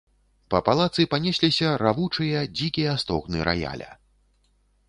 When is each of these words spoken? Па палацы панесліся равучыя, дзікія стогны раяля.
Па 0.53 0.61
палацы 0.69 1.05
панесліся 1.11 1.75
равучыя, 1.85 2.39
дзікія 2.57 2.97
стогны 3.05 3.37
раяля. 3.51 3.91